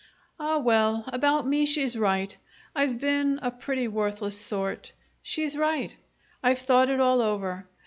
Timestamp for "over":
7.21-7.67